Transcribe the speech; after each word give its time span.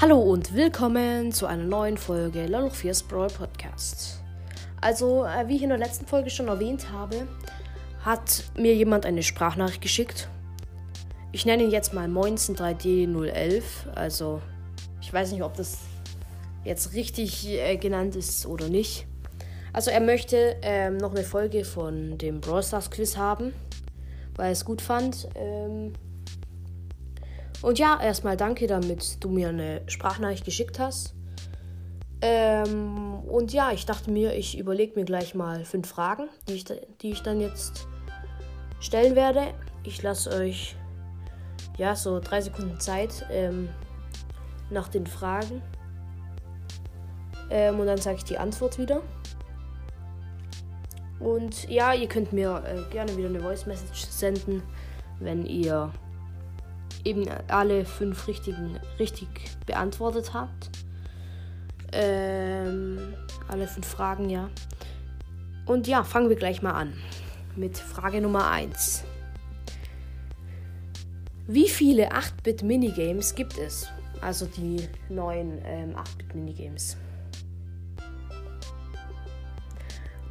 Hallo 0.00 0.20
und 0.20 0.54
willkommen 0.54 1.32
zu 1.32 1.46
einer 1.46 1.64
neuen 1.64 1.96
Folge 1.96 2.46
Lolo 2.46 2.68
4's 2.68 3.02
Brawl 3.02 3.26
Podcast. 3.26 4.20
Also, 4.80 5.24
äh, 5.24 5.48
wie 5.48 5.56
ich 5.56 5.62
in 5.64 5.70
der 5.70 5.78
letzten 5.78 6.06
Folge 6.06 6.30
schon 6.30 6.46
erwähnt 6.46 6.92
habe, 6.92 7.26
hat 8.04 8.44
mir 8.56 8.76
jemand 8.76 9.06
eine 9.06 9.24
Sprachnachricht 9.24 9.82
geschickt. 9.82 10.28
Ich 11.32 11.46
nenne 11.46 11.64
ihn 11.64 11.72
jetzt 11.72 11.94
mal 11.94 12.06
Moinsen3D011. 12.06 13.62
Also, 13.96 14.40
ich 15.00 15.12
weiß 15.12 15.32
nicht, 15.32 15.42
ob 15.42 15.56
das 15.56 15.78
jetzt 16.64 16.94
richtig 16.94 17.48
äh, 17.48 17.76
genannt 17.76 18.14
ist 18.14 18.46
oder 18.46 18.68
nicht. 18.68 19.04
Also, 19.72 19.90
er 19.90 20.00
möchte 20.00 20.58
ähm, 20.62 20.98
noch 20.98 21.10
eine 21.10 21.24
Folge 21.24 21.64
von 21.64 22.18
dem 22.18 22.40
Brawl 22.40 22.62
Stars 22.62 22.92
Quiz 22.92 23.16
haben, 23.16 23.52
weil 24.36 24.46
er 24.46 24.52
es 24.52 24.64
gut 24.64 24.80
fand. 24.80 25.28
Ähm, 25.34 25.92
und 27.62 27.78
ja, 27.78 28.00
erstmal 28.00 28.36
danke, 28.36 28.66
damit 28.66 29.22
du 29.22 29.30
mir 29.30 29.48
eine 29.48 29.82
Sprachnachricht 29.86 30.44
geschickt 30.44 30.78
hast. 30.78 31.14
Ähm, 32.20 33.20
und 33.28 33.52
ja, 33.52 33.72
ich 33.72 33.86
dachte 33.86 34.10
mir, 34.10 34.34
ich 34.34 34.58
überlege 34.58 34.98
mir 34.98 35.04
gleich 35.04 35.34
mal 35.34 35.64
fünf 35.64 35.88
Fragen, 35.88 36.28
die 36.48 36.54
ich, 36.54 36.64
die 36.64 37.10
ich 37.10 37.22
dann 37.22 37.40
jetzt 37.40 37.86
stellen 38.80 39.14
werde. 39.14 39.54
Ich 39.84 40.02
lasse 40.02 40.30
euch 40.30 40.76
ja 41.76 41.94
so 41.94 42.20
drei 42.20 42.40
Sekunden 42.40 42.78
Zeit 42.80 43.26
ähm, 43.30 43.68
nach 44.70 44.88
den 44.88 45.06
Fragen. 45.06 45.62
Ähm, 47.50 47.80
und 47.80 47.86
dann 47.86 47.98
sage 47.98 48.16
ich 48.18 48.24
die 48.24 48.38
Antwort 48.38 48.78
wieder. 48.78 49.02
Und 51.20 51.68
ja, 51.68 51.94
ihr 51.94 52.08
könnt 52.08 52.32
mir 52.32 52.62
äh, 52.66 52.92
gerne 52.92 53.16
wieder 53.16 53.28
eine 53.28 53.40
Voice 53.40 53.66
Message 53.66 54.06
senden, 54.06 54.62
wenn 55.18 55.46
ihr 55.46 55.92
eben 57.04 57.26
alle 57.48 57.84
fünf 57.84 58.26
richtigen 58.26 58.78
richtig 58.98 59.28
beantwortet 59.66 60.32
habt. 60.34 60.70
Ähm, 61.92 63.14
alle 63.48 63.66
fünf 63.66 63.86
Fragen, 63.86 64.28
ja. 64.30 64.50
Und 65.66 65.86
ja, 65.86 66.04
fangen 66.04 66.28
wir 66.28 66.36
gleich 66.36 66.62
mal 66.62 66.72
an 66.72 66.94
mit 67.56 67.76
Frage 67.76 68.20
Nummer 68.20 68.50
1. 68.50 69.04
Wie 71.46 71.68
viele 71.68 72.12
8-Bit-Minigames 72.12 73.34
gibt 73.34 73.58
es? 73.58 73.88
Also 74.20 74.46
die 74.46 74.88
neuen 75.08 75.58
ähm, 75.64 75.94
8-Bit-Minigames. 75.96 76.96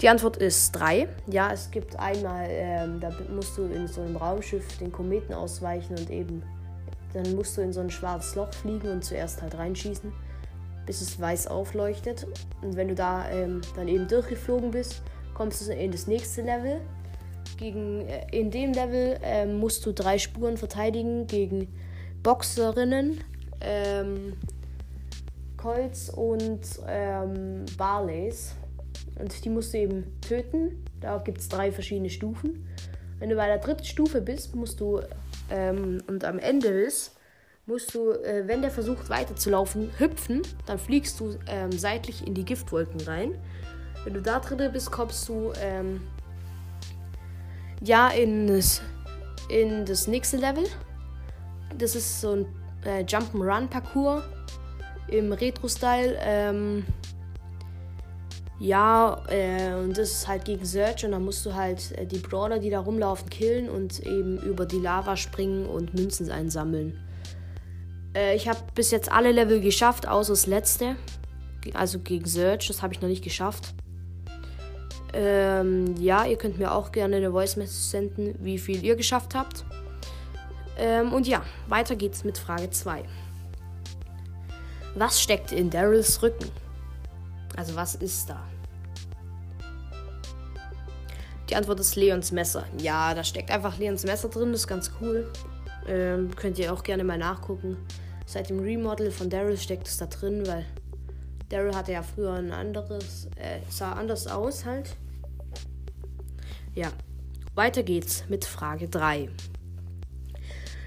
Die 0.01 0.09
Antwort 0.09 0.37
ist 0.37 0.73
3. 0.73 1.07
Ja, 1.27 1.51
es 1.51 1.71
gibt 1.71 1.97
einmal, 1.97 2.47
ähm, 2.49 2.99
da 2.99 3.11
musst 3.33 3.57
du 3.57 3.63
in 3.63 3.87
so 3.87 4.01
einem 4.01 4.15
Raumschiff 4.15 4.77
den 4.77 4.91
Kometen 4.91 5.33
ausweichen 5.33 5.97
und 5.97 6.09
eben 6.11 6.43
dann 7.13 7.35
musst 7.35 7.57
du 7.57 7.61
in 7.61 7.73
so 7.73 7.79
ein 7.79 7.89
schwarzes 7.89 8.35
Loch 8.35 8.53
fliegen 8.53 8.89
und 8.89 9.03
zuerst 9.03 9.41
halt 9.41 9.57
reinschießen, 9.57 10.11
bis 10.85 11.01
es 11.01 11.19
weiß 11.19 11.47
aufleuchtet. 11.47 12.27
Und 12.61 12.75
wenn 12.75 12.89
du 12.89 12.95
da 12.95 13.29
ähm, 13.29 13.61
dann 13.75 13.87
eben 13.87 14.07
durchgeflogen 14.07 14.71
bist, 14.71 15.01
kommst 15.33 15.67
du 15.67 15.73
in 15.73 15.91
das 15.91 16.07
nächste 16.07 16.41
Level. 16.41 16.81
Gegen, 17.57 18.01
äh, 18.07 18.27
in 18.31 18.51
dem 18.51 18.73
Level 18.73 19.17
äh, 19.23 19.45
musst 19.45 19.85
du 19.85 19.93
drei 19.93 20.17
Spuren 20.17 20.57
verteidigen 20.57 21.27
gegen 21.27 21.67
Boxerinnen, 22.23 23.23
ähm, 23.61 24.33
Colts 25.55 26.09
und 26.09 26.61
ähm, 26.87 27.65
Barleys. 27.77 28.55
Und 29.19 29.43
die 29.43 29.49
musst 29.49 29.73
du 29.73 29.79
eben 29.79 30.19
töten. 30.21 30.85
Da 30.99 31.17
gibt 31.17 31.39
es 31.39 31.49
drei 31.49 31.71
verschiedene 31.71 32.09
Stufen. 32.09 32.67
Wenn 33.19 33.29
du 33.29 33.35
bei 33.35 33.47
der 33.47 33.57
dritten 33.57 33.85
Stufe 33.85 34.21
bist, 34.21 34.55
musst 34.55 34.79
du 34.79 35.01
ähm, 35.49 36.01
und 36.07 36.23
am 36.23 36.39
Ende 36.39 36.67
ist, 36.67 37.15
musst 37.65 37.93
du, 37.93 38.11
äh, 38.11 38.47
wenn 38.47 38.61
der 38.61 38.71
versucht 38.71 39.09
weiterzulaufen, 39.09 39.91
hüpfen. 39.97 40.41
Dann 40.65 40.79
fliegst 40.79 41.19
du 41.19 41.37
ähm, 41.47 41.71
seitlich 41.71 42.25
in 42.25 42.33
die 42.33 42.45
Giftwolken 42.45 43.01
rein. 43.01 43.35
Wenn 44.03 44.13
du 44.13 44.21
da 44.21 44.39
drin 44.39 44.71
bist, 44.71 44.91
kommst 44.91 45.27
du 45.27 45.51
ähm, 45.61 46.01
ja 47.81 48.09
in 48.09 48.47
das, 48.47 48.81
in 49.49 49.85
das 49.85 50.07
nächste 50.07 50.37
Level. 50.37 50.63
Das 51.77 51.95
ist 51.95 52.21
so 52.21 52.31
ein 52.31 52.45
äh, 52.85 53.03
Jump'n'Run-Parcours 53.03 54.23
im 55.09 55.33
Retro-Style. 55.33 56.17
Ähm, 56.21 56.85
ja, 58.59 59.23
äh, 59.29 59.75
und 59.75 59.97
das 59.97 60.11
ist 60.11 60.27
halt 60.27 60.45
gegen 60.45 60.65
Search 60.65 61.05
und 61.05 61.11
dann 61.11 61.23
musst 61.23 61.45
du 61.45 61.53
halt 61.53 61.91
äh, 61.97 62.07
die 62.07 62.17
Brawler, 62.17 62.57
die 62.57 62.71
da 62.71 62.79
rumlaufen, 62.79 63.29
killen 63.29 63.69
und 63.69 63.99
eben 63.99 64.37
über 64.39 64.65
die 64.65 64.79
Lava 64.79 65.15
springen 65.15 65.67
und 65.67 65.93
Münzen 65.93 66.31
einsammeln. 66.31 66.99
Äh, 68.15 68.35
ich 68.35 68.47
habe 68.47 68.59
bis 68.73 68.89
jetzt 68.89 69.11
alle 69.11 69.31
Level 69.31 69.61
geschafft, 69.61 70.07
außer 70.07 70.33
das 70.33 70.47
letzte. 70.47 70.95
Also 71.73 71.99
gegen 71.99 72.25
Search, 72.25 72.67
das 72.67 72.81
habe 72.81 72.93
ich 72.93 73.01
noch 73.01 73.09
nicht 73.09 73.23
geschafft. 73.23 73.75
Ähm, 75.13 75.95
ja, 75.99 76.25
ihr 76.25 76.37
könnt 76.37 76.57
mir 76.57 76.71
auch 76.71 76.91
gerne 76.91 77.17
eine 77.17 77.31
Voice 77.31 77.57
Message 77.57 77.89
senden, 77.89 78.35
wie 78.39 78.57
viel 78.57 78.83
ihr 78.83 78.95
geschafft 78.95 79.35
habt. 79.35 79.65
Ähm, 80.77 81.13
und 81.13 81.27
ja, 81.27 81.43
weiter 81.67 81.95
geht's 81.95 82.23
mit 82.23 82.37
Frage 82.37 82.69
2. 82.69 83.03
Was 84.95 85.21
steckt 85.21 85.51
in 85.51 85.69
Daryls 85.69 86.21
Rücken? 86.23 86.49
Also 87.57 87.75
was 87.75 87.95
ist 87.95 88.29
da? 88.29 88.41
Die 91.49 91.55
Antwort 91.55 91.79
ist 91.79 91.95
Leons 91.95 92.31
Messer. 92.31 92.65
Ja, 92.79 93.13
da 93.13 93.23
steckt 93.23 93.51
einfach 93.51 93.77
Leons 93.77 94.03
Messer 94.03 94.29
drin, 94.29 94.51
das 94.51 94.61
ist 94.61 94.67
ganz 94.67 94.91
cool. 95.01 95.31
Ähm, 95.87 96.33
könnt 96.35 96.59
ihr 96.59 96.71
auch 96.71 96.83
gerne 96.83 97.03
mal 97.03 97.17
nachgucken. 97.17 97.77
Seit 98.25 98.49
dem 98.49 98.59
Remodel 98.59 99.11
von 99.11 99.29
Daryl 99.29 99.57
steckt 99.57 99.87
es 99.87 99.97
da 99.97 100.05
drin, 100.05 100.45
weil 100.45 100.65
Daryl 101.49 101.75
hatte 101.75 101.93
ja 101.93 102.03
früher 102.03 102.33
ein 102.33 102.51
anderes, 102.51 103.27
äh, 103.37 103.59
sah 103.69 103.93
anders 103.93 104.27
aus 104.27 104.65
halt. 104.65 104.95
Ja, 106.75 106.91
weiter 107.55 107.83
geht's 107.83 108.25
mit 108.29 108.45
Frage 108.45 108.87
3. 108.87 109.29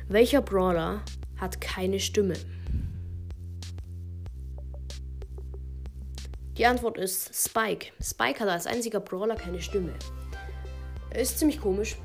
Welcher 0.08 0.42
Brawler 0.42 1.00
hat 1.38 1.60
keine 1.60 1.98
Stimme? 1.98 2.34
Die 6.60 6.66
Antwort 6.66 6.98
ist 6.98 7.34
Spike. 7.34 7.86
Spike 8.02 8.40
hat 8.40 8.50
als 8.50 8.66
einziger 8.66 9.00
Brawler 9.00 9.34
keine 9.34 9.62
Stimme. 9.62 9.94
Ist 11.14 11.38
ziemlich 11.38 11.58
komisch. 11.58 11.96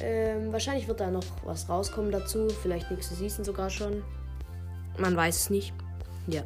Ähm, 0.00 0.52
wahrscheinlich 0.52 0.86
wird 0.86 1.00
da 1.00 1.10
noch 1.10 1.24
was 1.42 1.68
rauskommen 1.68 2.12
dazu. 2.12 2.46
Vielleicht 2.62 2.92
nächste 2.92 3.16
Season 3.16 3.44
sogar 3.44 3.68
schon. 3.68 4.04
Man 4.98 5.16
weiß 5.16 5.36
es 5.36 5.50
nicht. 5.50 5.74
Ja. 6.28 6.44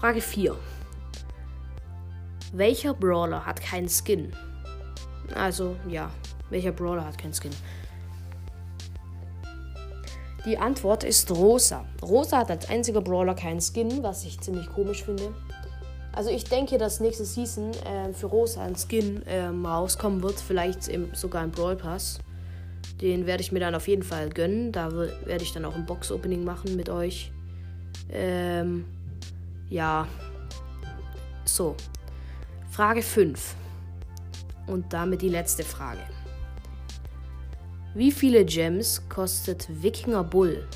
Frage 0.00 0.22
4. 0.22 0.56
Welcher 2.54 2.94
Brawler 2.94 3.44
hat 3.44 3.60
keinen 3.60 3.90
Skin? 3.90 4.34
Also, 5.34 5.76
ja. 5.86 6.10
Welcher 6.48 6.72
Brawler 6.72 7.04
hat 7.04 7.18
keinen 7.18 7.34
Skin? 7.34 7.52
Die 10.46 10.56
Antwort 10.56 11.04
ist 11.04 11.30
Rosa. 11.30 11.84
Rosa 12.00 12.38
hat 12.38 12.50
als 12.50 12.70
einziger 12.70 13.02
Brawler 13.02 13.34
keinen 13.34 13.60
Skin, 13.60 14.02
was 14.02 14.24
ich 14.24 14.40
ziemlich 14.40 14.70
komisch 14.70 15.04
finde. 15.04 15.34
Also 16.14 16.30
ich 16.30 16.44
denke, 16.44 16.78
dass 16.78 17.00
nächste 17.00 17.24
Season 17.24 17.72
äh, 17.72 18.12
für 18.12 18.26
Rosa 18.26 18.62
ein 18.62 18.76
Skin 18.76 19.22
ähm, 19.26 19.66
rauskommen 19.66 20.22
wird. 20.22 20.40
Vielleicht 20.40 20.86
im, 20.88 21.12
sogar 21.14 21.42
ein 21.42 21.50
Brawl 21.50 21.76
Pass. 21.76 22.18
Den 23.00 23.26
werde 23.26 23.42
ich 23.42 23.50
mir 23.50 23.58
dann 23.58 23.74
auf 23.74 23.88
jeden 23.88 24.04
Fall 24.04 24.30
gönnen. 24.30 24.70
Da 24.70 24.92
werde 24.92 25.42
ich 25.42 25.52
dann 25.52 25.64
auch 25.64 25.74
ein 25.74 25.86
Box-Opening 25.86 26.44
machen 26.44 26.76
mit 26.76 26.88
euch. 26.88 27.32
Ähm, 28.10 28.84
ja. 29.68 30.06
So. 31.44 31.74
Frage 32.70 33.02
5. 33.02 33.56
Und 34.68 34.92
damit 34.92 35.20
die 35.20 35.28
letzte 35.28 35.64
Frage. 35.64 36.00
Wie 37.94 38.12
viele 38.12 38.44
Gems 38.44 39.02
kostet 39.08 39.66
Wikinger 39.82 40.22
Bull? 40.22 40.66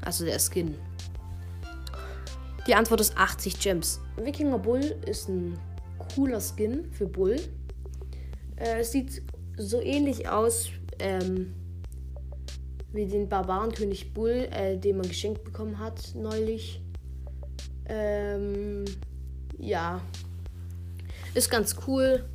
Also 0.00 0.24
der 0.24 0.38
Skin. 0.40 0.74
Die 2.68 2.74
Antwort 2.74 3.00
ist 3.00 3.16
80 3.16 3.60
Gems. 3.60 3.98
Wikinger 4.16 4.58
Bull 4.58 4.94
ist 5.06 5.30
ein 5.30 5.58
cooler 6.14 6.38
Skin 6.38 6.92
für 6.92 7.06
Bull. 7.06 7.36
Äh, 8.56 8.80
es 8.80 8.92
sieht 8.92 9.22
so 9.56 9.80
ähnlich 9.80 10.28
aus 10.28 10.68
ähm, 10.98 11.54
wie 12.92 13.06
den 13.06 13.26
Barbarenkönig 13.26 14.12
Bull, 14.12 14.48
äh, 14.50 14.76
den 14.76 14.98
man 14.98 15.08
geschenkt 15.08 15.44
bekommen 15.44 15.78
hat 15.78 16.14
neulich. 16.14 16.82
Ähm, 17.86 18.84
ja. 19.56 20.02
Ist 21.32 21.50
ganz 21.50 21.74
cool. 21.86 22.28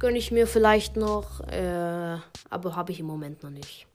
Gönne 0.00 0.18
ich 0.18 0.32
mir 0.32 0.48
vielleicht 0.48 0.96
noch. 0.96 1.40
Äh, 1.46 2.16
aber 2.50 2.74
habe 2.74 2.90
ich 2.90 2.98
im 2.98 3.06
Moment 3.06 3.44
noch 3.44 3.50
nicht. 3.50 3.86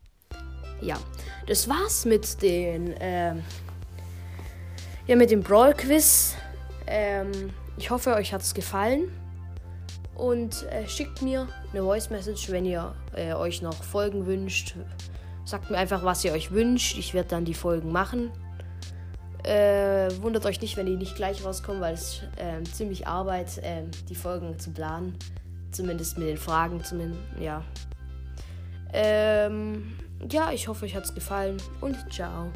Ja. 0.79 0.97
Das 1.45 1.67
war's 1.67 2.05
mit 2.05 2.41
den. 2.41 2.93
Äh, 2.93 3.35
ja, 5.07 5.15
mit 5.15 5.31
dem 5.31 5.41
Brawl 5.41 5.73
Quiz. 5.73 6.35
Ähm, 6.87 7.31
ich 7.77 7.89
hoffe, 7.89 8.13
euch 8.15 8.33
hat 8.33 8.41
es 8.41 8.53
gefallen. 8.53 9.11
Und 10.15 10.63
äh, 10.69 10.87
schickt 10.87 11.21
mir 11.21 11.47
eine 11.71 11.81
Voice 11.81 12.09
Message, 12.09 12.51
wenn 12.51 12.65
ihr 12.65 12.93
äh, 13.15 13.33
euch 13.33 13.61
noch 13.63 13.83
Folgen 13.83 14.27
wünscht 14.27 14.75
Sagt 15.45 15.69
mir 15.69 15.77
einfach, 15.77 16.03
was 16.03 16.23
ihr 16.23 16.31
euch 16.31 16.51
wünscht. 16.51 16.97
Ich 16.97 17.13
werde 17.13 17.29
dann 17.29 17.45
die 17.45 17.53
Folgen 17.53 17.91
machen. 17.91 18.31
Äh, 19.43 20.09
wundert 20.21 20.45
euch 20.45 20.61
nicht, 20.61 20.77
wenn 20.77 20.85
die 20.85 20.95
nicht 20.95 21.15
gleich 21.15 21.43
rauskommen, 21.43 21.81
weil 21.81 21.95
es 21.95 22.21
äh, 22.37 22.63
ziemlich 22.63 23.07
Arbeit, 23.07 23.57
äh, 23.57 23.83
die 24.07 24.15
Folgen 24.15 24.57
zu 24.57 24.71
planen. 24.71 25.17
Zumindest 25.71 26.17
mit 26.17 26.29
den 26.29 26.37
Fragen, 26.37 26.81
zumindest, 26.83 27.19
ja. 27.39 27.61
Ähm, 28.93 29.97
ja, 30.31 30.51
ich 30.51 30.67
hoffe, 30.67 30.85
euch 30.85 30.95
hat 30.95 31.03
es 31.03 31.13
gefallen 31.13 31.57
und 31.81 31.97
ciao. 32.13 32.51